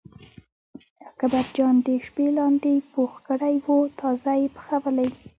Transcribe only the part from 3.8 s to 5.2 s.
تازه یې پخولی.